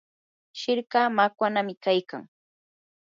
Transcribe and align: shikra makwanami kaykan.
shikra 0.59 1.01
makwanami 1.17 1.73
kaykan. 1.83 2.23